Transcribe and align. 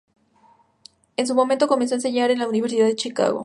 En 1.15 1.25
ese 1.25 1.35
momento 1.35 1.67
comenzó 1.67 1.93
a 1.93 1.97
enseñar 1.97 2.31
en 2.31 2.39
la 2.39 2.47
Universidad 2.49 2.87
de 2.87 2.95
Chicago. 2.95 3.39